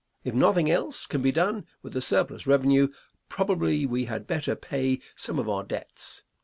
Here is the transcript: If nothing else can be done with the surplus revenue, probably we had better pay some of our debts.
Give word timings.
If 0.23 0.33
nothing 0.33 0.67
else 0.67 1.05
can 1.05 1.21
be 1.21 1.31
done 1.31 1.67
with 1.83 1.93
the 1.93 2.01
surplus 2.01 2.47
revenue, 2.47 2.87
probably 3.29 3.85
we 3.85 4.05
had 4.05 4.25
better 4.25 4.55
pay 4.55 4.99
some 5.15 5.37
of 5.37 5.47
our 5.47 5.63
debts. 5.63 6.23